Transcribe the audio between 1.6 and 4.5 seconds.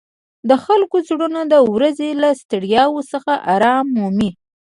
ورځې له ستړیاوو څخه آرام مومي.